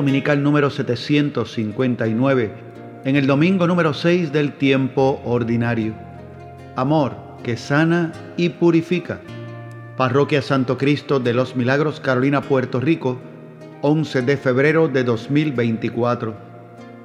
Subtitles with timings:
[0.00, 2.50] Dominical número 759,
[3.04, 5.92] en el domingo número 6 del tiempo ordinario.
[6.74, 9.20] Amor que sana y purifica.
[9.98, 13.20] Parroquia Santo Cristo de los Milagros, Carolina, Puerto Rico,
[13.82, 16.34] 11 de febrero de 2024.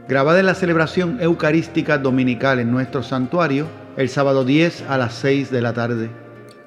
[0.07, 5.51] Grabada en la celebración eucarística dominical en nuestro santuario, el sábado 10 a las 6
[5.51, 6.09] de la tarde.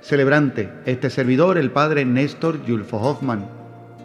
[0.02, 3.46] Celebrante, este servidor, el padre Néstor Yulfo Hoffman.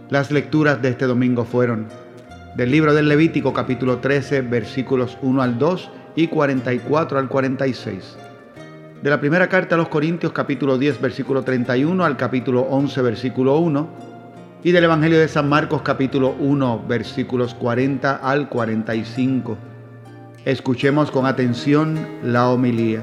[0.10, 1.88] Las lecturas de este domingo fueron
[2.56, 8.18] del libro del Levítico capítulo 13 versículos 1 al 2 y 44 al 46.
[9.02, 13.58] De la primera carta a los Corintios capítulo 10 versículo 31 al capítulo 11 versículo
[13.58, 13.90] 1
[14.64, 19.58] y del Evangelio de San Marcos capítulo 1 versículos 40 al 45.
[20.46, 23.02] Escuchemos con atención la homilía.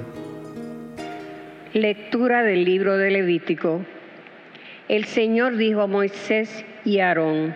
[1.72, 3.80] Lectura del libro de Levítico.
[4.88, 7.54] El Señor dijo a Moisés y Aarón,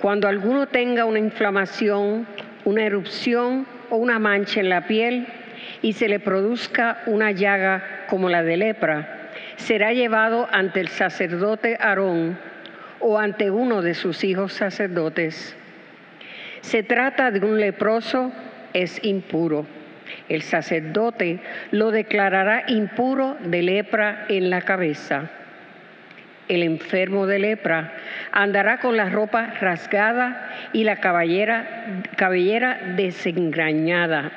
[0.00, 2.26] cuando alguno tenga una inflamación,
[2.64, 5.26] una erupción o una mancha en la piel
[5.80, 11.76] y se le produzca una llaga como la de lepra, será llevado ante el sacerdote
[11.80, 12.38] Aarón
[13.00, 15.56] o ante uno de sus hijos sacerdotes.
[16.60, 18.32] Se trata de un leproso,
[18.72, 19.66] es impuro.
[20.28, 25.30] El sacerdote lo declarará impuro de lepra en la cabeza
[26.48, 27.92] el enfermo de lepra,
[28.32, 34.32] andará con la ropa rasgada y la cabellera, cabellera desengrañada,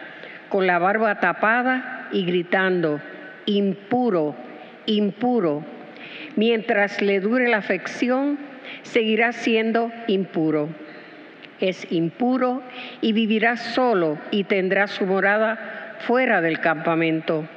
[0.50, 3.02] con la barba tapada y gritando,
[3.46, 4.36] impuro,
[4.86, 5.64] impuro.
[6.36, 8.38] Mientras le dure la afección,
[8.84, 10.70] seguirá siendo impuro.
[11.60, 12.62] Es impuro
[13.02, 17.48] y vivirá solo y tendrá su morada fuera del campamento.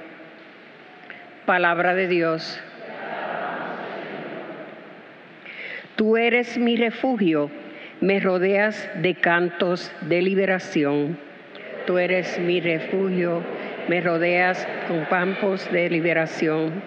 [1.46, 2.62] Palabra de Dios.
[5.98, 7.50] Tú eres mi refugio,
[8.00, 11.18] me rodeas de cantos de liberación.
[11.88, 13.42] Tú eres mi refugio,
[13.88, 16.84] me rodeas con campos de liberación.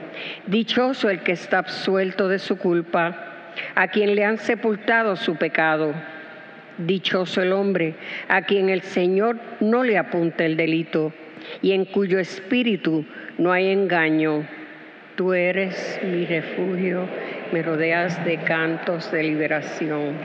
[0.48, 5.94] Dichoso el que está absuelto de su culpa, a quien le han sepultado su pecado.
[6.78, 7.96] Dichoso el hombre
[8.30, 11.12] a quien el Señor no le apunta el delito
[11.62, 13.04] y en cuyo espíritu
[13.38, 14.48] no hay engaño.
[15.16, 17.08] Tú eres mi refugio
[17.52, 20.16] me rodeas de cantos de liberación.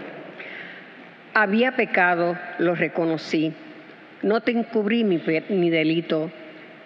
[1.35, 3.53] Había pecado, lo reconocí.
[4.23, 5.19] No te encubrí mi,
[5.71, 6.31] delito.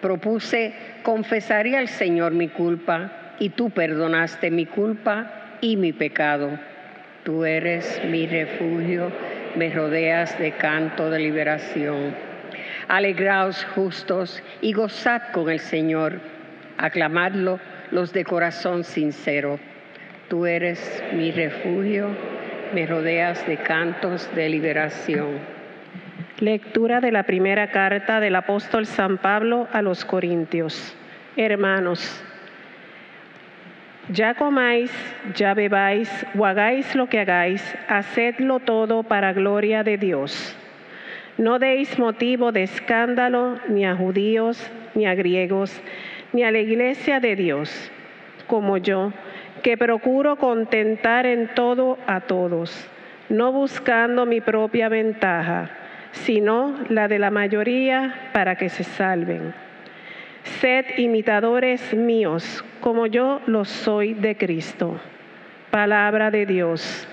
[0.01, 0.73] Propuse,
[1.03, 6.59] confesaría al Señor mi culpa, y tú perdonaste mi culpa y mi pecado.
[7.23, 9.11] Tú eres mi refugio,
[9.55, 12.15] me rodeas de canto de liberación.
[12.87, 16.19] Alegraos justos y gozad con el Señor.
[16.77, 17.59] Aclamadlo
[17.91, 19.59] los de corazón sincero
[20.31, 22.07] Tú eres mi refugio,
[22.73, 25.39] me rodeas de cantos de liberación.
[26.39, 30.95] Lectura de la primera carta del apóstol San Pablo a los Corintios.
[31.35, 32.23] Hermanos,
[34.07, 34.89] ya comáis,
[35.35, 36.09] ya bebáis
[36.39, 40.55] o hagáis lo que hagáis, hacedlo todo para gloria de Dios.
[41.37, 45.81] No deis motivo de escándalo ni a judíos, ni a griegos,
[46.33, 47.91] ni a la iglesia de Dios,
[48.47, 49.11] como yo
[49.61, 52.89] que procuro contentar en todo a todos,
[53.29, 55.69] no buscando mi propia ventaja,
[56.11, 59.53] sino la de la mayoría para que se salven.
[60.43, 64.99] Sed imitadores míos, como yo lo soy de Cristo.
[65.69, 67.07] Palabra de Dios.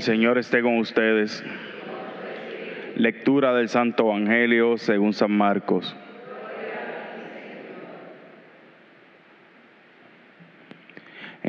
[0.00, 1.44] Señor esté con ustedes.
[2.96, 5.96] Lectura del Santo Evangelio según San Marcos.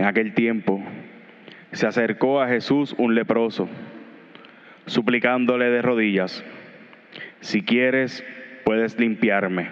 [0.08, 0.82] aquel tiempo,
[1.72, 3.68] se acercó a Jesús un leproso,
[4.86, 6.44] suplicándole de rodillas,
[7.42, 8.26] si quieres,
[8.64, 9.70] puedes limpiarme.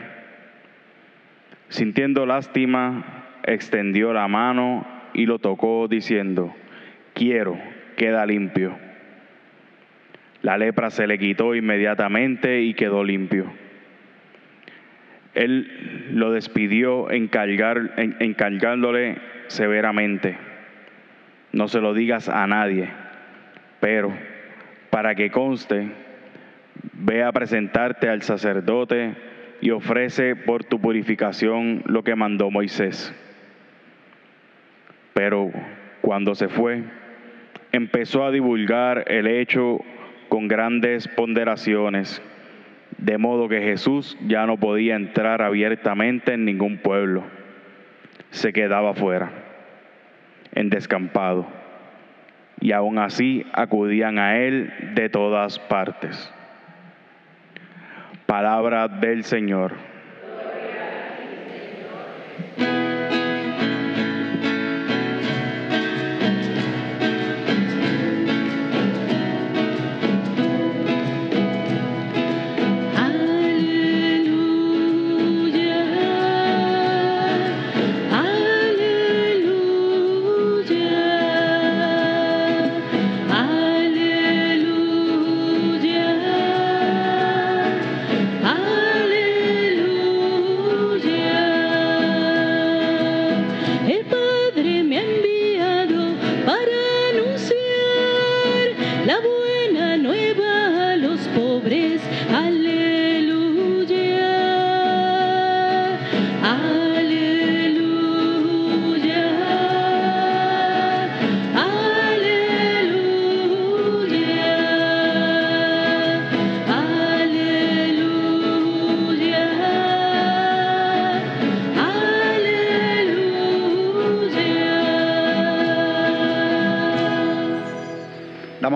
[1.69, 6.53] Sintiendo lástima, extendió la mano y lo tocó diciendo,
[7.13, 7.57] quiero,
[7.95, 8.77] queda limpio.
[10.41, 13.51] La lepra se le quitó inmediatamente y quedó limpio.
[15.33, 20.37] Él lo despidió encargar, encargándole severamente,
[21.51, 22.89] no se lo digas a nadie,
[23.79, 24.13] pero
[24.89, 25.89] para que conste,
[26.93, 29.13] ve a presentarte al sacerdote
[29.61, 33.13] y ofrece por tu purificación lo que mandó Moisés.
[35.13, 35.51] Pero
[36.01, 36.83] cuando se fue,
[37.75, 39.79] empezó a divulgar el hecho
[40.29, 42.21] con grandes ponderaciones,
[42.97, 47.23] de modo que Jesús ya no podía entrar abiertamente en ningún pueblo,
[48.29, 49.31] se quedaba fuera,
[50.53, 51.47] en descampado,
[52.59, 56.33] y aún así acudían a él de todas partes.
[58.25, 59.94] Palabra del Señor.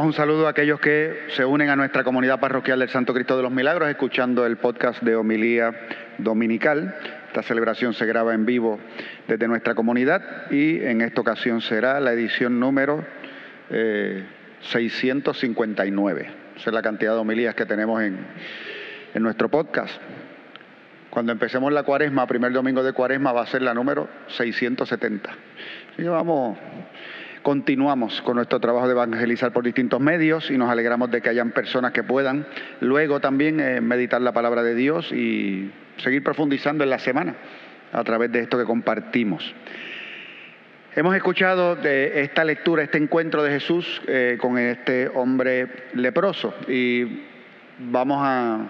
[0.10, 3.44] Un saludo a aquellos que se unen a nuestra comunidad parroquial del Santo Cristo de
[3.44, 5.72] los Milagros, escuchando el podcast de homilía
[6.18, 6.96] dominical.
[7.28, 8.80] Esta celebración se graba en vivo
[9.28, 13.06] desde nuestra comunidad y en esta ocasión será la edición número
[13.70, 16.22] 659.
[16.22, 16.26] Eh,
[16.58, 18.18] Esa es la cantidad de homilías que tenemos en,
[19.14, 20.02] en nuestro podcast.
[21.12, 25.30] Cuando empecemos la cuaresma, primer domingo de cuaresma, va a ser la número 670.
[26.00, 26.58] Y vamos
[27.44, 31.52] Continuamos con nuestro trabajo de evangelizar por distintos medios y nos alegramos de que hayan
[31.52, 32.46] personas que puedan
[32.82, 37.36] luego también eh, meditar la palabra de Dios y seguir profundizando en la semana
[37.94, 39.56] a través de esto que compartimos.
[40.96, 47.22] Hemos escuchado de esta lectura, este encuentro de Jesús eh, con este hombre leproso y
[47.78, 48.68] vamos a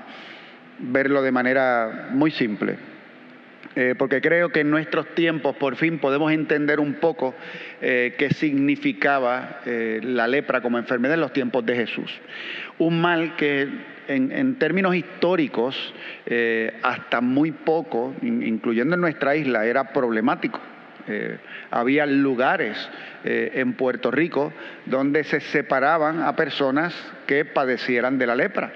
[0.78, 2.89] verlo de manera muy simple.
[3.76, 7.36] Eh, porque creo que en nuestros tiempos por fin podemos entender un poco
[7.82, 12.12] eh, qué significaba eh, la lepra como enfermedad en los tiempos de Jesús.
[12.80, 13.68] Un mal que
[14.08, 15.94] en, términos históricos,
[16.82, 20.60] hasta muy poco, incluyendo en nuestra isla, era problemático.
[21.70, 22.90] había lugares
[23.24, 24.52] en Puerto Rico
[24.88, 26.96] donde se separaban a personas
[27.28, 28.74] que padecieran de la lepra.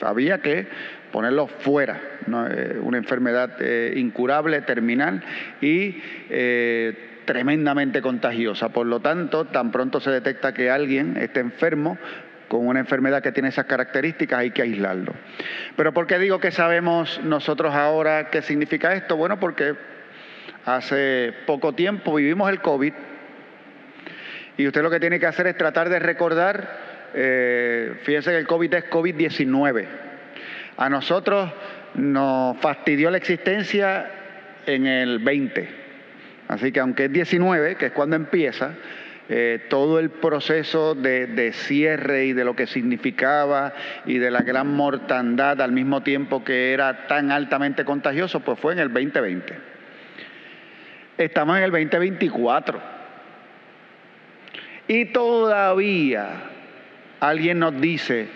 [0.00, 0.68] había que
[1.12, 5.22] ponerlos fuera, eh, una enfermedad eh, incurable, terminal
[5.60, 6.00] y
[6.30, 8.70] eh, tremendamente contagiosa.
[8.70, 11.98] Por lo tanto, tan pronto se detecta que alguien está enfermo,
[12.48, 15.12] con una enfermedad que tiene esas características hay que aislarlo.
[15.76, 19.16] Pero ¿por qué digo que sabemos nosotros ahora qué significa esto?
[19.16, 19.74] Bueno, porque
[20.64, 22.94] hace poco tiempo vivimos el COVID
[24.56, 26.88] y usted lo que tiene que hacer es tratar de recordar,
[28.02, 30.07] fíjense que el COVID es COVID-19
[30.78, 31.50] a nosotros
[31.94, 34.10] nos fastidió la existencia
[34.64, 35.68] en el 20.
[36.46, 38.74] Así que aunque es 19, que es cuando empieza,
[39.28, 43.74] eh, todo el proceso de, cierre y de lo que significaba
[44.06, 48.72] y de la gran mortandad al mismo tiempo que era tan altamente contagioso, pues fue
[48.72, 49.54] en el 2020.
[51.18, 52.80] Estamos en el 2024.
[54.86, 56.30] Y todavía
[57.20, 58.28] alguien nos dice,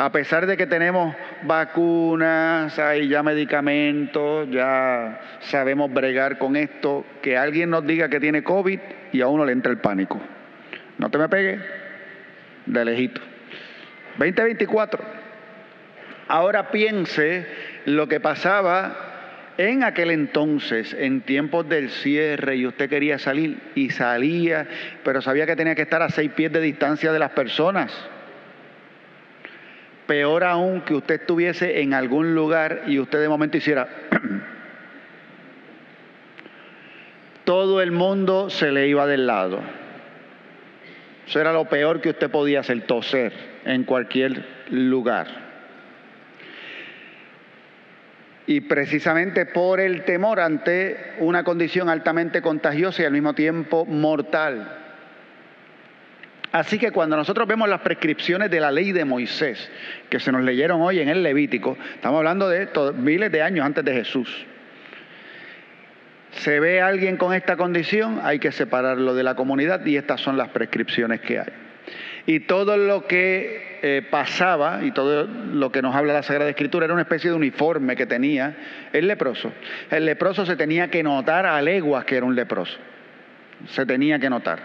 [0.00, 7.36] a pesar de que tenemos vacunas, hay ya medicamentos, ya sabemos bregar con esto, que
[7.36, 8.80] alguien nos diga que tiene COVID
[9.12, 10.18] y a uno le entra el pánico.
[10.96, 11.60] No te me pegues,
[12.64, 13.20] de lejito.
[14.16, 15.04] 2024.
[16.28, 17.46] Ahora piense
[17.84, 23.90] lo que pasaba en aquel entonces, en tiempos del cierre, y usted quería salir y
[23.90, 24.66] salía,
[25.04, 27.92] pero sabía que tenía que estar a seis pies de distancia de las personas.
[30.10, 33.86] Peor aún que usted estuviese en algún lugar y usted de momento hiciera...
[37.44, 39.60] Todo el mundo se le iba del lado.
[41.28, 43.32] Eso era lo peor que usted podía hacer, toser
[43.64, 45.28] en cualquier lugar.
[48.48, 54.89] y precisamente por el temor ante una condición altamente contagiosa y al mismo tiempo mortal.
[56.52, 59.70] Así que cuando nosotros vemos las prescripciones de la ley de Moisés,
[60.08, 63.84] que se nos leyeron hoy en el Levítico, estamos hablando de miles de años antes
[63.84, 64.46] de Jesús,
[66.32, 70.20] se ve a alguien con esta condición, hay que separarlo de la comunidad y estas
[70.20, 71.52] son las prescripciones que hay.
[72.26, 76.84] Y todo lo que eh, pasaba, y todo lo que nos habla la Sagrada Escritura,
[76.84, 78.54] era una especie de uniforme que tenía
[78.92, 79.52] el leproso.
[79.90, 82.78] El leproso se tenía que notar a leguas que era un leproso.
[83.68, 84.60] Se tenía que notar.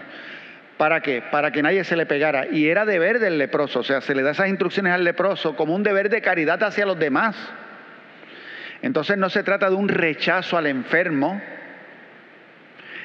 [0.76, 1.22] ¿Para qué?
[1.30, 2.46] Para que nadie se le pegara.
[2.50, 5.74] Y era deber del leproso, o sea, se le da esas instrucciones al leproso como
[5.74, 7.34] un deber de caridad hacia los demás.
[8.82, 11.40] Entonces no se trata de un rechazo al enfermo,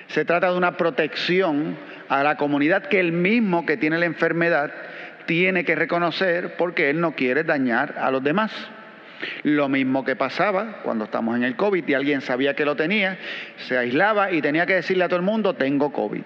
[0.08, 1.78] se trata de una protección
[2.10, 4.72] a la comunidad que el mismo que tiene la enfermedad
[5.26, 8.52] tiene que reconocer porque él no quiere dañar a los demás.
[9.44, 13.18] Lo mismo que pasaba cuando estamos en el COVID y alguien sabía que lo tenía,
[13.56, 16.24] se aislaba y tenía que decirle a todo el mundo, tengo COVID.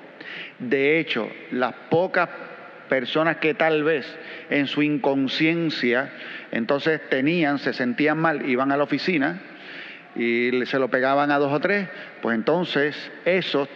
[0.59, 2.29] De hecho, las pocas
[2.89, 4.05] personas que tal vez
[4.49, 6.11] en su inconsciencia
[6.51, 9.41] entonces tenían, se sentían mal, iban a la oficina
[10.15, 11.89] y se lo pegaban a dos o tres,
[12.21, 13.67] pues entonces esos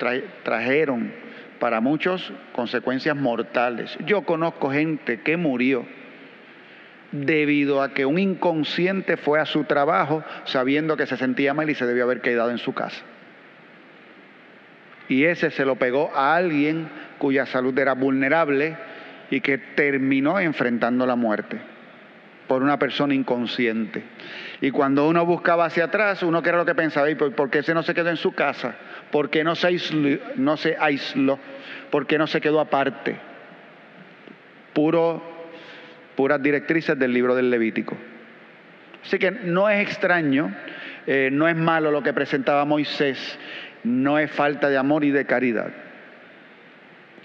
[0.44, 1.12] trajeron
[1.60, 3.98] para muchos consecuencias mortales.
[4.06, 5.86] Yo conozco gente que murió
[7.12, 11.76] debido a que un inconsciente fue a su trabajo sabiendo que se sentía mal y
[11.76, 13.04] se debió haber quedado en su casa.
[15.10, 16.88] Y ese se lo pegó a alguien
[17.18, 18.78] cuya salud era vulnerable
[19.32, 21.60] y que terminó enfrentando la muerte
[22.48, 24.04] por una persona inconsciente.
[24.60, 27.76] Y cuando uno buscaba hacia atrás, uno que era lo que pensaba, ¿por qué ese
[27.76, 28.76] no se quedó en su casa?
[29.12, 30.18] ¿Por qué no se aisló?
[30.36, 31.40] No se aisló?
[31.92, 33.18] ¿Por qué no se quedó aparte?
[34.74, 35.22] Puro,
[36.16, 37.96] puras directrices del libro del Levítico.
[39.04, 40.52] Así que no es extraño,
[41.12, 43.18] eh, no es malo lo que presentaba Moisés,
[43.84, 45.72] no es falta de amor y de caridad.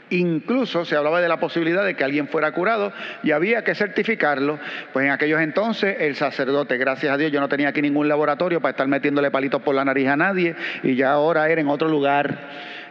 [0.09, 4.59] Incluso se hablaba de la posibilidad de que alguien fuera curado y había que certificarlo.
[4.95, 8.59] Pues en aquellos entonces el sacerdote, gracias a Dios, yo no tenía aquí ningún laboratorio
[8.63, 11.87] para estar metiéndole palitos por la nariz a nadie y ya ahora era en otro
[11.87, 12.39] lugar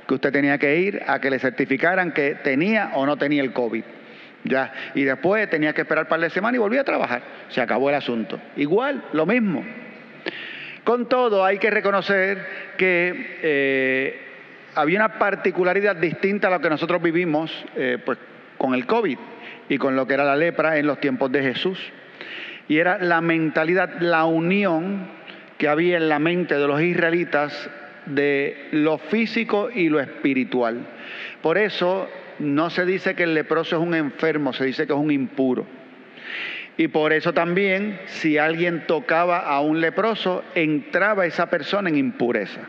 [0.07, 3.51] que usted tenía que ir a que le certificaran que tenía o no tenía el
[3.51, 3.83] COVID.
[4.43, 7.23] Ya, y después tenía que esperar un par de semanas y volvía a trabajar.
[7.49, 8.39] Se acabó el asunto.
[8.57, 9.65] Igual, lo mismo.
[10.83, 12.45] Con todo, hay que reconocer
[12.77, 14.21] que eh,
[14.75, 18.17] había una particularidad distinta a lo que nosotros vivimos eh, pues,
[18.57, 19.17] con el COVID
[19.69, 21.79] y con lo que era la lepra en los tiempos de Jesús.
[22.67, 25.07] Y era la mentalidad, la unión
[25.57, 27.69] que había en la mente de los israelitas
[28.05, 30.85] de lo físico y lo espiritual.
[31.41, 32.09] Por eso
[32.39, 35.65] no se dice que el leproso es un enfermo, se dice que es un impuro.
[36.77, 42.61] Y por eso también, si alguien tocaba a un leproso, entraba esa persona en impureza.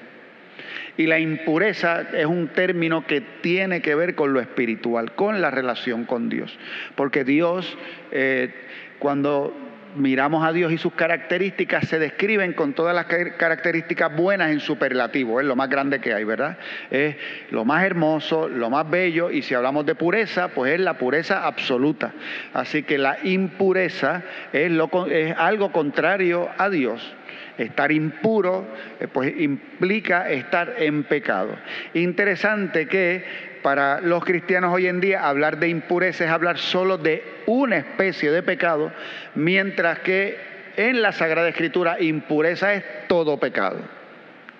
[0.96, 5.50] Y la impureza es un término que tiene que ver con lo espiritual, con la
[5.50, 6.56] relación con Dios.
[6.94, 7.76] Porque Dios,
[8.12, 8.54] eh,
[9.00, 9.52] cuando
[9.94, 15.40] miramos a Dios y sus características se describen con todas las características buenas en superlativo,
[15.40, 16.58] es lo más grande que hay, ¿verdad?
[16.90, 17.16] Es
[17.50, 21.46] lo más hermoso, lo más bello, y si hablamos de pureza, pues es la pureza
[21.46, 22.12] absoluta.
[22.52, 24.22] Así que la impureza
[24.52, 24.70] es,
[25.10, 27.14] es algo contrario a Dios.
[27.56, 28.66] Estar impuro
[28.98, 31.56] eh, pues implica estar en pecado.
[31.94, 37.24] Interesante que para los cristianos hoy en día hablar de impureza es hablar solo de
[37.46, 38.92] una especie de pecado,
[39.34, 40.36] mientras que
[40.76, 43.78] en la Sagrada Escritura impureza es todo pecado,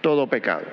[0.01, 0.65] todo pecado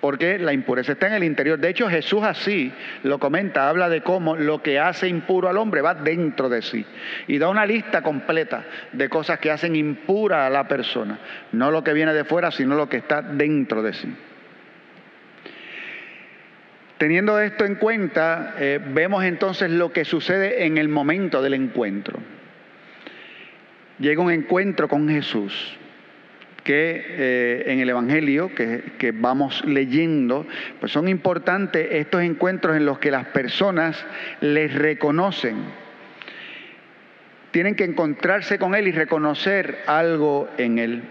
[0.00, 1.58] porque la impureza está en el interior.
[1.58, 2.70] De hecho, Jesús así
[3.04, 6.84] lo comenta, habla de cómo lo que hace impuro al hombre va dentro de sí.
[7.26, 11.18] Y da una lista completa de cosas que hacen impura a la persona.
[11.52, 14.14] No lo que viene de fuera, sino lo que está dentro de sí.
[16.98, 22.20] Teniendo esto en cuenta, eh, vemos entonces lo que sucede en el momento del encuentro.
[23.98, 25.76] Llega un encuentro con Jesús
[26.64, 30.46] que eh, en el Evangelio que, vamos leyendo,
[30.80, 34.04] pues son importantes estos encuentros en los que las personas
[34.40, 35.56] les reconocen.
[37.50, 41.02] Tienen que encontrarse con Él y reconocer algo en Él.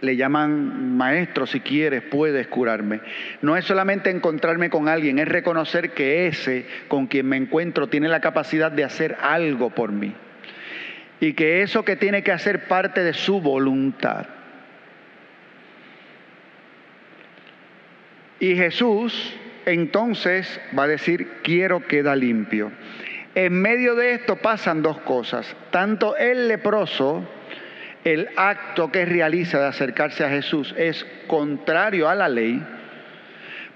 [0.00, 3.00] Le llaman maestro si quieres, puedes curarme.
[3.42, 8.08] No es solamente encontrarme con alguien, es reconocer que ese con quien me encuentro tiene
[8.08, 10.14] la capacidad de hacer algo por mí.
[11.20, 14.26] Y que eso que tiene que hacer parte de su voluntad.
[18.40, 19.34] Y Jesús
[19.66, 22.70] entonces va a decir, quiero queda limpio.
[23.34, 25.54] En medio de esto pasan dos cosas.
[25.70, 27.28] Tanto el leproso,
[28.04, 32.62] el acto que realiza de acercarse a Jesús es contrario a la ley,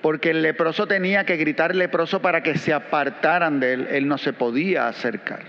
[0.00, 4.18] porque el leproso tenía que gritar leproso para que se apartaran de él, él no
[4.18, 5.40] se podía acercar.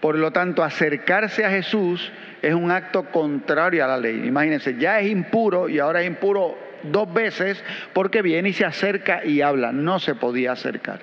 [0.00, 4.26] Por lo tanto, acercarse a Jesús es un acto contrario a la ley.
[4.26, 7.62] Imagínense, ya es impuro y ahora es impuro dos veces
[7.92, 9.72] porque viene y se acerca y habla.
[9.72, 11.00] No se podía acercar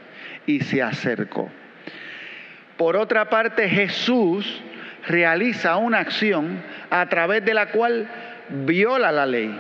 [0.47, 1.49] y se acercó.
[2.75, 4.63] Por otra parte, Jesús
[5.07, 8.07] realiza una acción a través de la cual
[8.49, 9.57] viola la ley.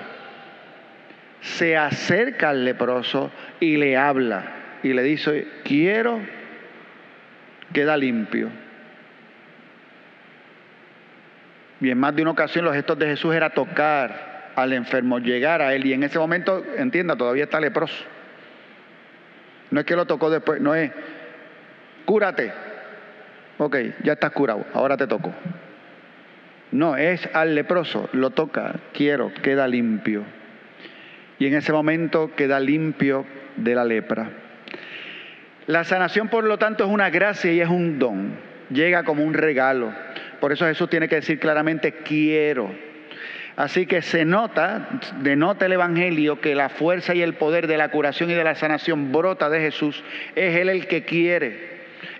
[1.41, 4.43] Se acerca al leproso y le habla
[4.83, 6.19] y le dice, quiero,
[7.73, 8.49] queda limpio.
[11.79, 15.61] Y en más de una ocasión los gestos de Jesús era tocar al enfermo, llegar
[15.61, 15.85] a él.
[15.85, 18.03] Y en ese momento, entienda, todavía está leproso.
[19.69, 20.91] No es que lo tocó después, no es,
[22.05, 22.51] cúrate,
[23.57, 25.33] ok, ya estás curado, ahora te toco.
[26.71, 30.23] No, es al leproso, lo toca, quiero, queda limpio.
[31.39, 34.29] Y en ese momento queda limpio de la lepra.
[35.65, 38.33] La sanación, por lo tanto, es una gracia y es un don.
[38.69, 39.93] Llega como un regalo.
[40.39, 42.69] Por eso Jesús tiene que decir claramente, quiero.
[43.55, 44.87] Así que se nota,
[45.21, 48.55] denota el Evangelio que la fuerza y el poder de la curación y de la
[48.55, 50.03] sanación brota de Jesús.
[50.35, 51.76] Es Él el que quiere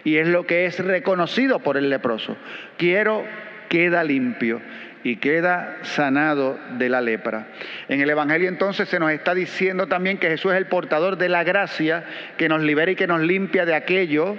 [0.08, 2.38] y es lo que es reconocido por el leproso.
[2.78, 3.26] Quiero,
[3.68, 4.62] queda limpio
[5.04, 7.48] y queda sanado de la lepra.
[7.90, 11.28] En el Evangelio entonces se nos está diciendo también que Jesús es el portador de
[11.28, 12.06] la gracia
[12.38, 14.38] que nos libera y que nos limpia de aquello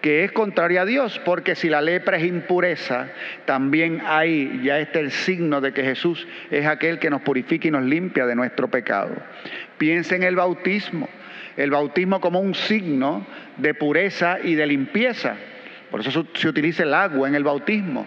[0.00, 3.08] que es contrario a Dios, porque si la lepra es impureza,
[3.44, 7.70] también hay, ya está el signo de que Jesús es aquel que nos purifica y
[7.70, 9.14] nos limpia de nuestro pecado.
[9.76, 11.06] Piensa en el bautismo
[11.56, 15.36] el bautismo como un signo de pureza y de limpieza.
[15.90, 18.06] Por eso se utiliza el agua en el bautismo.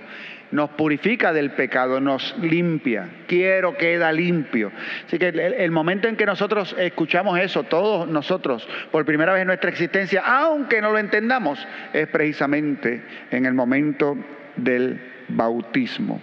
[0.52, 3.08] Nos purifica del pecado, nos limpia.
[3.28, 4.72] Quiero queda limpio.
[5.06, 9.48] Así que el, momento en que nosotros escuchamos eso, todos nosotros, por primera vez en
[9.48, 14.18] nuestra existencia, aunque no lo entendamos, es precisamente en el momento
[14.56, 16.20] del bautismo.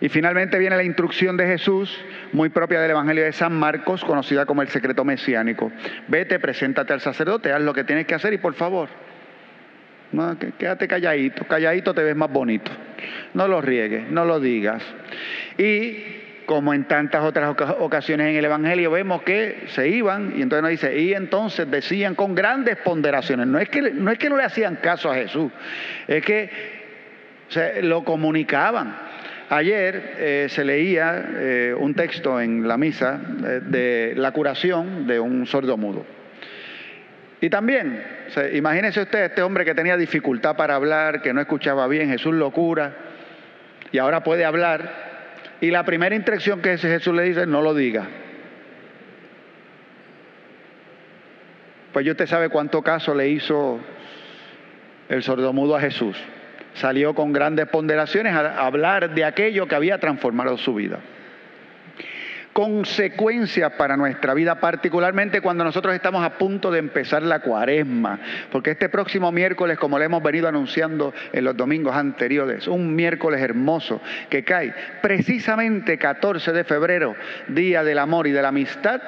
[0.00, 1.98] Y finalmente viene la instrucción de Jesús,
[2.32, 5.72] muy propia del Evangelio de San Marcos, conocida como el secreto mesiánico.
[6.06, 8.88] Vete, preséntate al sacerdote, haz lo que tienes que hacer y por favor,
[10.12, 12.70] no, quédate calladito, calladito te ves más bonito.
[13.34, 14.82] No lo riegues, no lo digas.
[15.58, 20.62] Y como en tantas otras ocasiones en el Evangelio vemos que se iban y entonces
[20.62, 24.38] nos dice, y entonces decían con grandes ponderaciones, no es que no, es que no
[24.38, 25.52] le hacían caso a Jesús,
[26.06, 26.50] es que
[27.82, 29.07] lo comunicaban.
[29.50, 35.18] Ayer eh, se leía eh, un texto en la misa eh, de la curación de
[35.18, 36.04] un sordo mudo.
[37.40, 38.04] Y también,
[38.52, 42.50] imagínense usted, este hombre que tenía dificultad para hablar, que no escuchaba bien, Jesús lo
[42.50, 42.96] cura
[43.92, 45.08] y ahora puede hablar.
[45.60, 48.06] Y la primera instrucción que Jesús le dice, no lo diga.
[51.92, 53.80] Pues usted sabe cuánto caso le hizo
[55.08, 56.18] el sordomudo a Jesús
[56.78, 60.98] salió con grandes ponderaciones a hablar de aquello que había transformado su vida.
[62.52, 68.18] Consecuencias para nuestra vida, particularmente cuando nosotros estamos a punto de empezar la cuaresma,
[68.50, 73.40] porque este próximo miércoles, como le hemos venido anunciando en los domingos anteriores, un miércoles
[73.40, 77.14] hermoso que cae precisamente 14 de febrero,
[77.46, 79.00] Día del Amor y de la Amistad,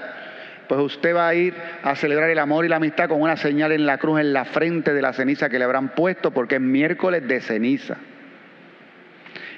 [0.71, 1.53] pues usted va a ir
[1.83, 4.45] a celebrar el amor y la amistad con una señal en la cruz en la
[4.45, 7.97] frente de la ceniza que le habrán puesto porque es miércoles de ceniza.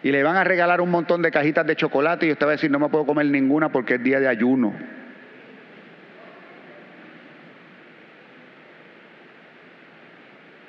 [0.03, 2.53] Y le van a regalar un montón de cajitas de chocolate y usted va a
[2.53, 4.75] decir, no me puedo comer ninguna porque es día de ayuno.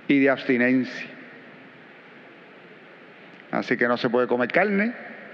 [0.09, 1.07] Y de abstinencia.
[3.49, 4.93] Así que no se puede comer carne,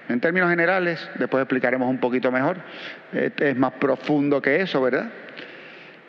[0.10, 2.58] en términos generales, después explicaremos un poquito mejor,
[3.14, 5.12] es más profundo que eso, ¿verdad?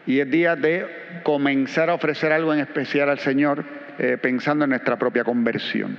[0.07, 3.63] Y es día de comenzar a ofrecer algo en especial al Señor
[3.99, 5.99] eh, pensando en nuestra propia conversión.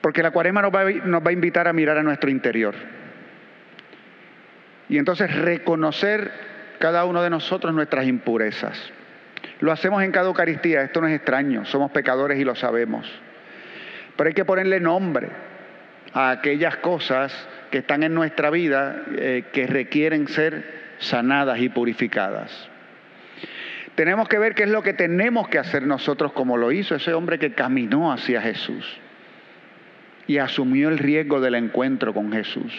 [0.00, 2.74] Porque la va, nos va a invitar a mirar a nuestro interior.
[4.88, 6.32] Y entonces reconocer
[6.78, 8.90] cada uno de nosotros nuestras impurezas.
[9.60, 13.06] Lo hacemos en cada Eucaristía, esto no es extraño, somos pecadores y lo sabemos
[14.20, 15.28] pero hay que ponerle nombre.
[16.12, 17.32] a aquellas cosas
[17.70, 20.62] que están en nuestra vida eh, que requieren ser
[20.98, 22.68] sanadas y purificadas.
[23.94, 27.14] Tenemos que ver qué es lo que tenemos que hacer nosotros como lo hizo ese
[27.14, 28.98] hombre que caminó hacia Jesús
[30.26, 32.74] y asumió el riesgo del encuentro con Jesús.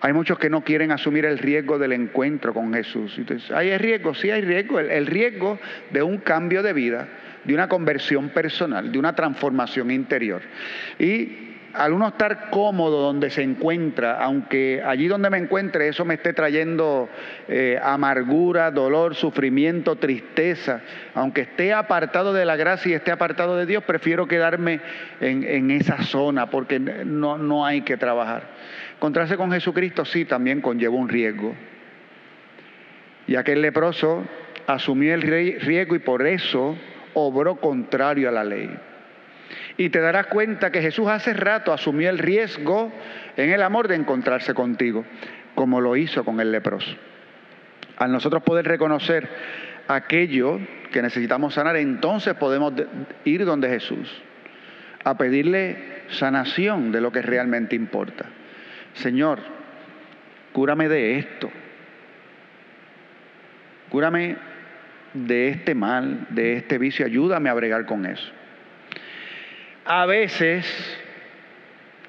[0.00, 3.18] Hay muchos que no quieren asumir el riesgo del encuentro con Jesús.
[3.18, 4.14] Entonces, ¿Hay riesgo?
[4.14, 4.80] Sí, hay riesgo.
[4.80, 5.58] el riesgo
[5.90, 7.06] de un cambio de vida,
[7.46, 10.42] de una conversión personal, de una transformación interior.
[10.98, 16.14] Y al uno estar cómodo donde se encuentra, aunque allí donde me encuentre eso me
[16.14, 17.08] esté trayendo
[17.48, 20.80] eh, amargura, dolor, sufrimiento, tristeza,
[21.14, 24.80] aunque esté apartado de la gracia y esté apartado de Dios, prefiero quedarme
[25.20, 28.44] en, esa zona porque no, no hay que trabajar.
[28.96, 31.54] Encontrarse con Jesucristo sí también conlleva un riesgo.
[33.26, 34.24] Y aquel leproso
[34.66, 36.76] asumió el riesgo y por eso
[37.18, 38.70] obró contrario a la ley.
[39.78, 42.92] Y te darás cuenta que Jesús hace rato asumió el riesgo
[43.36, 45.04] en el amor de encontrarse contigo,
[45.54, 46.94] como lo hizo con el leproso.
[47.96, 49.28] Al nosotros poder reconocer
[49.88, 50.60] aquello
[50.92, 52.74] que necesitamos sanar, entonces podemos
[53.24, 54.12] ir donde Jesús,
[55.02, 58.26] a pedirle sanación de lo que realmente importa.
[58.92, 59.38] Señor,
[60.52, 61.50] cúrame de esto.
[63.88, 64.36] Cúrame
[65.16, 68.30] de este mal, de este vicio, ayúdame a bregar con eso.
[69.84, 70.66] A veces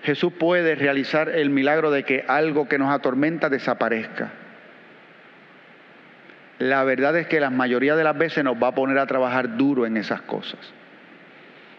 [0.04, 4.32] Jesús puede realizar el milagro de que algo que nos atormenta desaparezca.
[6.60, 9.58] La verdad es que la mayoría de las veces nos va a poner a trabajar
[9.58, 10.60] duro en esas cosas.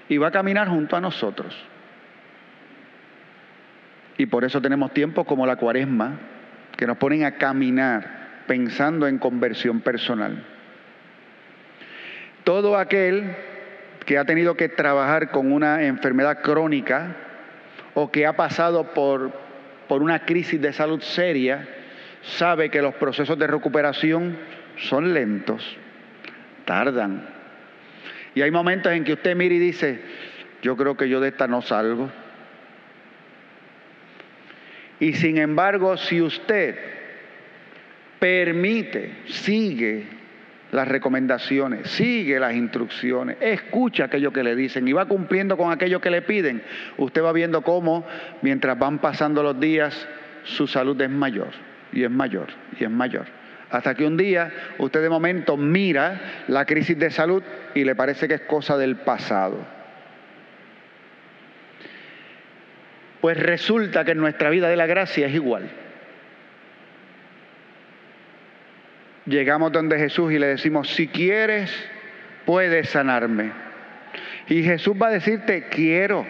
[0.08, 1.56] Y va a caminar junto a nosotros.
[4.16, 6.18] Y por eso tenemos tiempos como la cuaresma,
[6.76, 10.44] que nos ponen a caminar pensando en conversión personal.
[12.48, 13.36] Todo aquel
[14.06, 17.14] que ha tenido que trabajar con una enfermedad crónica
[17.92, 19.32] o que ha pasado por,
[19.86, 21.68] por una crisis de salud seria,
[22.22, 24.38] sabe que los procesos de recuperación
[24.78, 25.76] son lentos,
[26.64, 27.28] tardan.
[28.34, 30.00] Y hay momentos en que usted mira y dice,
[30.62, 32.08] yo creo que yo de esta no salgo.
[35.00, 36.78] Y sin embargo, si usted
[38.18, 40.17] permite, sigue
[40.72, 46.00] las recomendaciones, sigue las instrucciones, escucha aquello que le dicen y va cumpliendo con aquello
[46.00, 46.62] que le piden,
[46.98, 48.06] usted va viendo cómo
[48.42, 50.08] mientras van pasando los días
[50.44, 51.50] su salud es mayor
[51.92, 53.26] y es mayor y es mayor.
[53.70, 57.42] Hasta que un día usted de momento mira la crisis de salud
[57.74, 59.58] y le parece que es cosa del pasado.
[63.20, 65.68] Pues resulta que en nuestra vida de la gracia es igual.
[69.28, 71.72] Llegamos donde Jesús y le decimos, si quieres,
[72.44, 73.52] puedes sanarme.
[74.48, 76.26] Y Jesús va a decirte, quiero.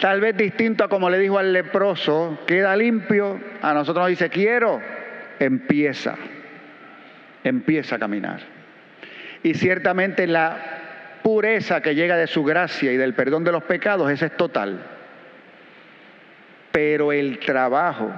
[0.00, 4.28] Tal vez distinto a como le dijo al leproso, queda limpio, a nosotros nos dice,
[4.28, 4.80] quiero,
[5.38, 6.16] empieza,
[7.42, 8.40] empieza a caminar.
[9.42, 10.56] Y ciertamente la
[11.22, 14.80] pureza que llega de su gracia y del perdón de los pecados, ese es total.
[16.70, 18.12] Pero el trabajo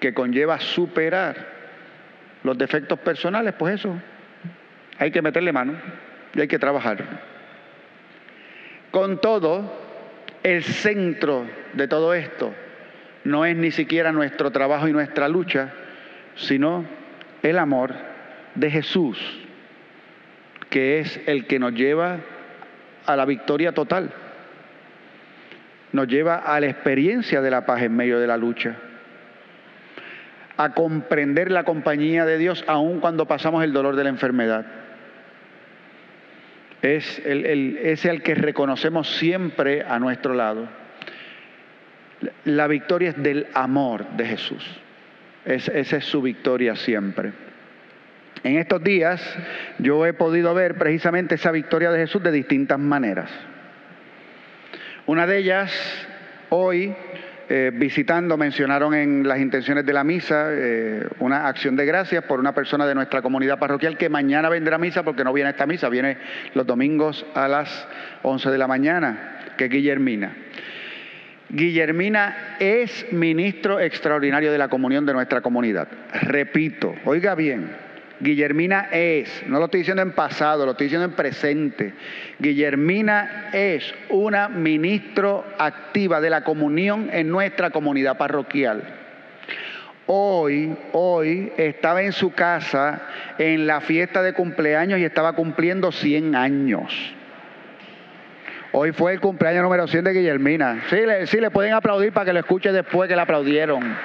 [0.00, 1.60] que conlleva superar
[2.42, 3.94] los defectos personales, pues eso,
[4.98, 5.74] hay que meterle mano
[6.34, 7.04] y hay que trabajar.
[8.90, 9.88] Con todo,
[10.42, 12.52] el centro de todo esto
[13.24, 15.70] no es ni siquiera nuestro trabajo y nuestra lucha,
[16.34, 16.84] sino
[17.42, 17.94] el amor
[18.54, 19.18] de Jesús,
[20.70, 22.18] que es el que nos lleva
[23.04, 24.10] a la victoria total,
[25.92, 28.76] nos lleva a la experiencia de la paz en medio de la lucha
[30.60, 34.66] a comprender la compañía de Dios aun cuando pasamos el dolor de la enfermedad.
[36.82, 40.68] Es el, es el que reconocemos siempre a nuestro lado.
[42.44, 44.62] La victoria es del amor de Jesús.
[45.46, 47.32] esa es su victoria siempre.
[48.42, 49.22] En estos días
[49.78, 53.30] yo he podido ver precisamente esa victoria de Jesús de distintas maneras.
[55.06, 55.72] Una de ellas,
[56.50, 56.94] hoy,
[57.52, 62.38] eh, visitando mencionaron en las intenciones de la misa eh, una acción de gracias por
[62.38, 65.50] una persona de nuestra comunidad parroquial que mañana vendrá a misa porque no viene a
[65.50, 66.16] esta misa, viene
[66.54, 67.88] los domingos a las
[68.22, 70.32] 11 de la mañana, que es Guillermina.
[71.48, 75.88] Guillermina es ministro extraordinario de la comunión de nuestra comunidad.
[76.22, 77.68] Repito, oiga bien,
[78.20, 81.94] Guillermina es, no lo estoy diciendo en pasado, lo estoy diciendo en presente.
[82.38, 88.82] Guillermina es una ministro activa de la comunión en nuestra comunidad parroquial.
[90.06, 93.02] Hoy, hoy estaba en su casa
[93.38, 97.14] en la fiesta de cumpleaños y estaba cumpliendo 100 años.
[98.72, 100.82] Hoy fue el cumpleaños número 100 de Guillermina.
[100.90, 103.96] Sí le, sí, le pueden aplaudir para que lo escuche después que le aplaudieron.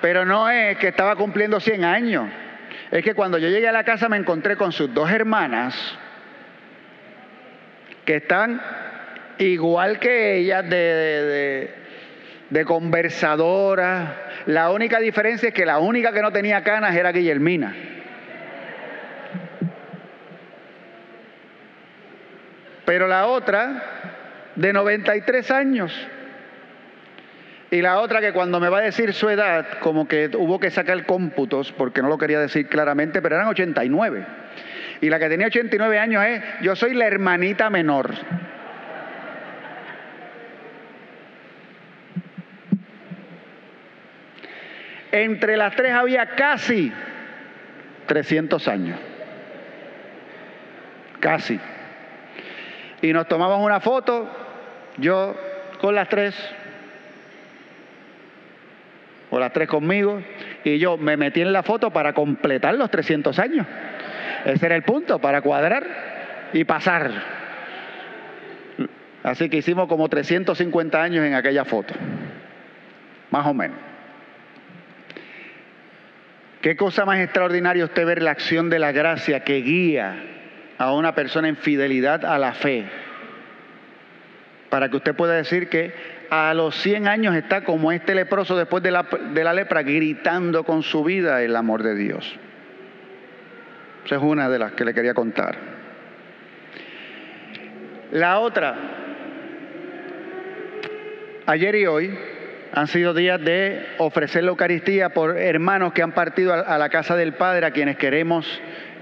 [0.00, 2.28] Pero no es que estaba cumpliendo 100 años.
[2.92, 5.74] Es que cuando yo llegué a la casa me encontré con sus dos hermanas
[8.04, 8.60] que están
[9.38, 11.70] igual que ellas de,
[12.50, 14.10] de, conversadoras.
[14.44, 17.74] La única diferencia es que la única que no tenía canas era Guillermina.
[22.84, 26.08] Pero la otra, de 93 años.
[27.72, 30.70] Y la otra que cuando me va a decir su edad, como que hubo que
[30.70, 34.26] sacar cómputos, porque no lo quería decir claramente, pero eran 89.
[35.00, 38.12] Y la que tenía 89 años es, yo soy la hermanita menor.
[45.10, 46.92] Entre las tres había casi
[48.04, 49.00] 300 años.
[51.20, 51.58] Casi.
[53.00, 54.30] Y nos tomamos una foto,
[54.98, 55.34] yo
[55.80, 56.36] con las tres,
[59.32, 60.22] o las tres conmigo,
[60.62, 63.66] y yo me metí en la foto para completar los 300 años.
[64.44, 67.10] Ese era el punto, para cuadrar y pasar.
[69.22, 71.94] Así que hicimos como 350 años en aquella foto,
[73.30, 73.78] más o menos.
[76.60, 80.14] ¿Qué cosa más extraordinaria usted ver la acción de la gracia que guía
[80.76, 82.84] a una persona en fidelidad a la fe?
[84.68, 88.82] Para que usted pueda decir que a los 100 años está como este leproso después
[88.82, 92.38] de la, de la lepra, gritando con su vida el amor de Dios.
[94.06, 95.58] Esa es una de las que le quería contar.
[98.12, 98.74] La otra,
[101.44, 102.18] ayer y hoy
[102.72, 107.14] han sido días de ofrecer la Eucaristía por hermanos que han partido a la casa
[107.14, 108.46] del Padre, a quienes queremos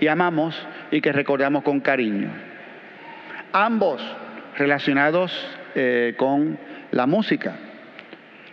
[0.00, 2.32] y amamos y que recordamos con cariño.
[3.52, 4.02] Ambos
[4.56, 5.32] relacionados
[5.76, 6.58] eh, con
[6.90, 7.56] la música.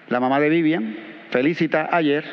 [0.10, 0.96] La mamá de Vivian,
[1.30, 2.24] felicita ayer,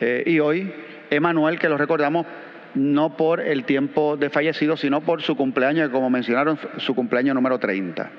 [0.00, 0.72] eh, y hoy
[1.10, 2.26] Emanuel, que lo recordamos
[2.74, 7.58] no por el tiempo de fallecido, sino por su cumpleaños, como mencionaron, su cumpleaños número
[7.58, 8.10] 30.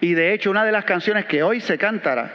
[0.00, 2.32] Y de hecho, una de las canciones que hoy se cantará,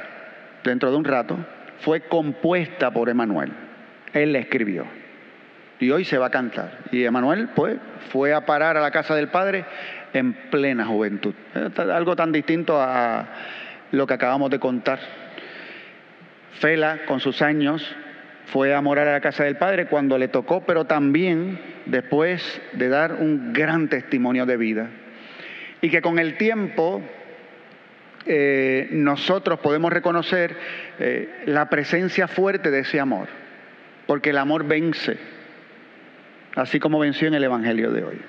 [0.64, 1.38] dentro de un rato,
[1.80, 3.52] fue compuesta por Emanuel.
[4.14, 4.86] Él la escribió.
[5.80, 6.80] Y hoy se va a cantar.
[6.92, 7.78] Y Emanuel, pues,
[8.12, 9.66] fue a parar a la casa del Padre
[10.14, 11.34] en plena juventud.
[11.78, 13.28] Algo tan distinto a
[13.92, 15.00] lo que acabamos de contar.
[16.60, 17.96] Fela, con sus años,
[18.48, 22.90] fue a morar a la casa del Padre cuando le tocó, pero también después de
[22.90, 24.90] dar un gran testimonio de vida.
[25.82, 27.02] Y que con el tiempo
[28.26, 30.56] eh, nosotros podemos reconocer
[31.00, 33.28] eh, la presencia fuerte de ese amor,
[34.08, 35.18] porque el amor vence,
[36.56, 38.22] así como venció en el Evangelio de hoy.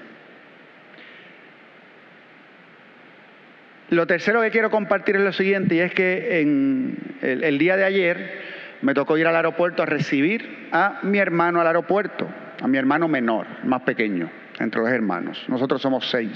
[3.90, 8.40] Lo tercero que quiero compartir es lo siguiente, y es que el día de ayer,
[8.82, 12.28] me tocó ir al aeropuerto a recibir a mi hermano al aeropuerto,
[12.62, 15.44] a mi hermano menor, más pequeño, entre los hermanos.
[15.48, 16.32] Nosotros somos seis.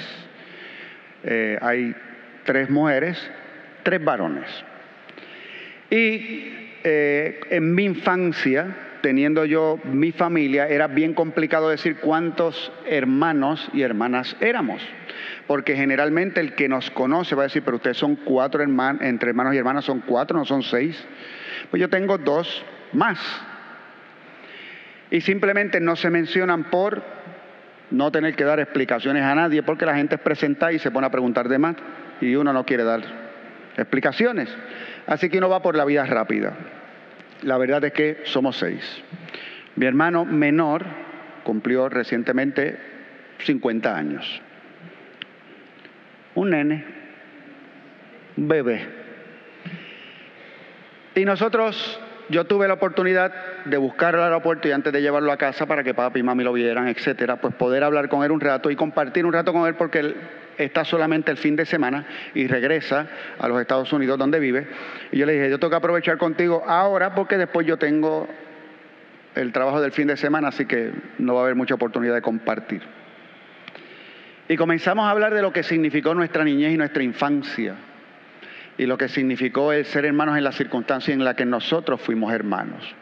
[1.23, 1.95] Eh, hay
[2.45, 3.31] tres mujeres,
[3.83, 4.47] tres varones.
[5.91, 8.67] Y eh, en mi infancia,
[9.05, 14.81] teniendo yo mi familia, era bien complicado decir cuántos hermanos y hermanas éramos.
[15.47, 19.29] Porque generalmente el que nos conoce va a decir, pero ustedes son cuatro hermanos, entre
[19.29, 21.05] hermanos y hermanas son cuatro, no son seis.
[21.71, 22.65] Pues yo tengo dos
[22.95, 23.19] más.
[25.11, 27.03] Y simplemente no se mencionan por
[27.91, 31.07] no tener que dar explicaciones a nadie, porque la gente es presentada y se pone
[31.07, 31.77] a preguntar de más
[32.23, 33.03] y uno no quiere dar
[33.77, 34.49] explicaciones.
[35.07, 36.55] Así que uno va por la vida rápida.
[37.45, 38.83] La verdad es que somos seis.
[39.77, 40.85] Mi hermano menor
[41.45, 42.79] cumplió recientemente
[43.39, 44.43] 50 años.
[46.35, 46.85] Un nene,
[48.39, 48.89] un bebé.
[51.15, 53.33] Y nosotros, yo tuve la oportunidad
[53.67, 56.45] de buscar el aeropuerto y antes de llevarlo a casa para que papi y mami
[56.45, 59.67] lo vieran, etcétera, pues poder hablar con él un rato y compartir un rato con
[59.69, 60.17] él porque él
[60.59, 63.07] está solamente el fin de semana y regresa
[63.39, 64.67] a los Estados Unidos donde vive.
[65.13, 68.29] Y yo le dije, yo tengo que aprovechar contigo ahora porque después yo tengo
[69.35, 72.23] el trabajo del fin de semana, así que no va a haber mucha oportunidad de
[72.23, 72.83] compartir.
[74.49, 77.75] Y comenzamos a hablar de lo que significó nuestra niñez y nuestra infancia
[78.77, 82.33] y lo que significó el ser hermanos en la circunstancia en la que nosotros fuimos
[82.33, 82.95] hermanos.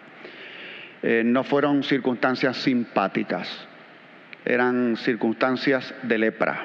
[1.02, 3.66] Eh, no fueron circunstancias simpáticas,
[4.44, 6.64] eran circunstancias de lepra,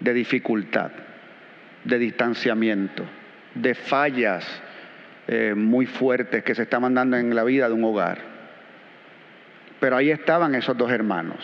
[0.00, 0.90] de dificultad,
[1.84, 3.04] de distanciamiento,
[3.54, 4.62] de fallas
[5.26, 8.18] eh, muy fuertes que se estaban dando en la vida de un hogar.
[9.80, 11.38] Pero ahí estaban esos dos hermanos.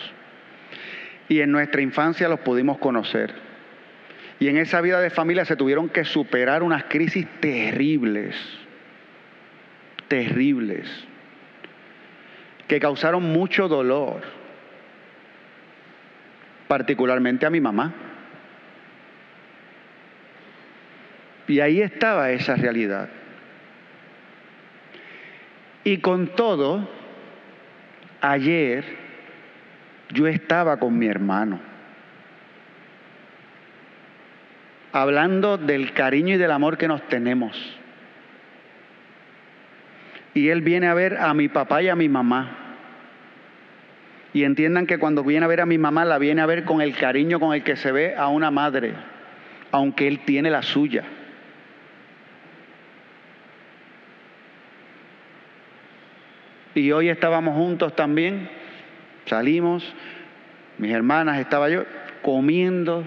[1.27, 3.33] Y en nuestra infancia los pudimos conocer
[4.39, 8.35] Y en esa vida de familia se tuvieron que superar unas crisis terribles,
[10.07, 10.87] terribles,
[12.67, 14.21] que causaron mucho dolor,
[16.67, 17.93] particularmente a mi mamá.
[21.47, 23.09] Y ahí estaba esa realidad.
[25.83, 26.89] Y con todo,
[28.19, 28.83] ayer
[30.09, 31.59] yo estaba con mi hermano,
[34.91, 37.55] hablando del cariño y del amor que nos tenemos.
[40.33, 42.57] Y él viene a ver a mi papá y a mi mamá.
[44.33, 46.81] Y entiendan que cuando viene a ver a mi mamá, la viene a ver con
[46.81, 48.93] el cariño con el que se ve a una madre,
[49.71, 51.03] aunque él tiene la suya.
[56.75, 58.49] Y hoy estábamos juntos también,
[59.25, 59.93] salimos,
[60.77, 61.85] mis hermanas, estaba yo
[62.21, 63.05] comiendo.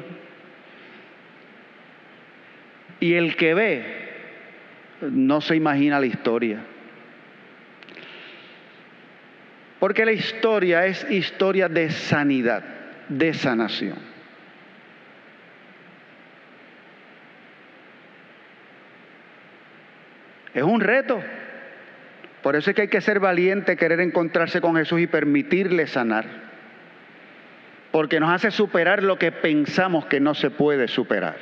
[2.99, 4.09] Y el que ve
[5.03, 6.61] no se imagina la historia.
[9.79, 12.65] Porque la historia es historia de sanidad,
[13.11, 13.99] de sanación.
[20.55, 21.23] Es un reto.
[22.49, 26.25] Por eso es que hay que ser valiente, querer encontrarse con Jesús y permitirle sanar.
[27.93, 31.37] Porque nos hace superar lo que pensamos que no se puede superar.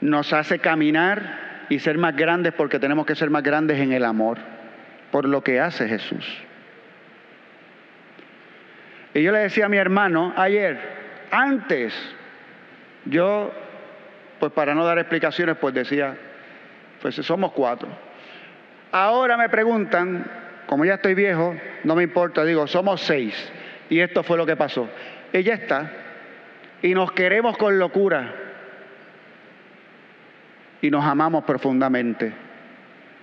[0.00, 4.04] Nos hace caminar y ser más grandes porque tenemos que ser más grandes en el
[4.04, 4.38] amor,
[5.10, 6.24] por lo que hace Jesús.
[9.12, 10.78] Y yo le decía a mi hermano ayer,
[11.32, 11.92] antes,
[13.06, 13.52] yo,
[14.38, 16.16] pues para no dar explicaciones, pues decía,
[17.00, 18.11] pues somos cuatro.
[18.92, 20.24] Ahora me preguntan,
[20.66, 23.34] como ya estoy viejo, no me importa, digo, somos seis.
[23.88, 24.88] Y esto fue lo que pasó.
[25.32, 25.90] Ella está.
[26.82, 28.34] Y nos queremos con locura.
[30.82, 32.32] Y nos amamos profundamente.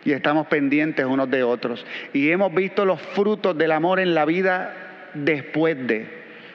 [0.06, 1.86] Y estamos pendientes unos de otros.
[2.14, 4.74] Y hemos visto los frutos del amor en la vida
[5.14, 6.08] después de,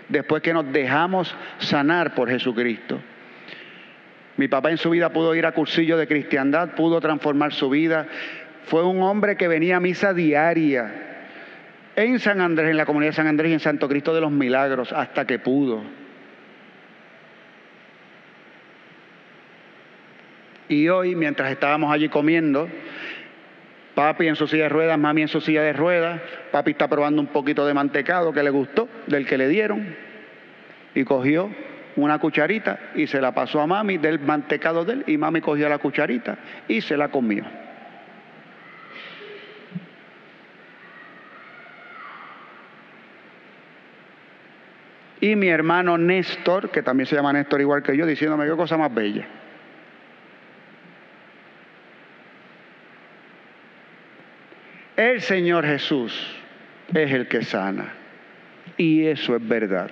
[0.08, 3.00] después que nos dejamos sanar por Jesucristo.
[4.36, 8.08] Mi papá en su vida pudo ir a cursillo de cristiandad, pudo transformar su vida,
[8.66, 10.92] fue un hombre que venía a misa diaria
[11.96, 14.32] en San Andrés, en la comunidad de San Andrés y en Santo Cristo de los
[14.32, 15.82] Milagros, hasta que pudo.
[20.68, 22.68] Y hoy, mientras estábamos allí comiendo,
[23.94, 27.20] papi en su silla de ruedas, mami en su silla de ruedas, papi está probando
[27.20, 29.94] un poquito de mantecado que le gustó, del que le dieron,
[30.94, 31.50] y cogió
[31.96, 35.68] una cucharita y se la pasó a mami del mantecado de él, y mami cogió
[35.68, 37.44] la cucharita y se la comió.
[45.24, 48.76] Y mi hermano Néstor, que también se llama Néstor igual que yo, diciéndome qué cosa
[48.76, 49.26] más bella.
[54.94, 56.36] El Señor Jesús
[56.92, 57.94] es el que sana.
[58.76, 59.90] Y eso es verdad.